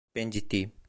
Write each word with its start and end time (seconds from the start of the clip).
Ben 0.15 0.31
ciddiyim. 0.31 0.71